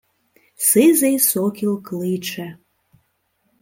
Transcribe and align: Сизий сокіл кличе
Сизий 0.55 1.19
сокіл 1.19 1.81
кличе 1.83 2.57